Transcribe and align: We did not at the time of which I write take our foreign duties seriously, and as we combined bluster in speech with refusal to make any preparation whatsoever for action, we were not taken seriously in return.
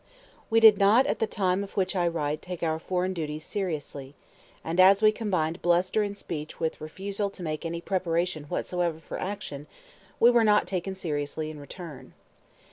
We 0.49 0.59
did 0.59 0.79
not 0.79 1.05
at 1.05 1.19
the 1.19 1.27
time 1.27 1.63
of 1.63 1.77
which 1.77 1.95
I 1.95 2.07
write 2.07 2.41
take 2.41 2.63
our 2.63 2.79
foreign 2.79 3.13
duties 3.13 3.45
seriously, 3.45 4.15
and 4.63 4.79
as 4.79 5.03
we 5.03 5.11
combined 5.11 5.61
bluster 5.61 6.01
in 6.01 6.15
speech 6.15 6.59
with 6.59 6.81
refusal 6.81 7.29
to 7.29 7.43
make 7.43 7.67
any 7.67 7.81
preparation 7.81 8.45
whatsoever 8.45 8.97
for 8.99 9.19
action, 9.19 9.67
we 10.19 10.31
were 10.31 10.43
not 10.43 10.65
taken 10.65 10.95
seriously 10.95 11.51
in 11.51 11.59
return. 11.59 12.15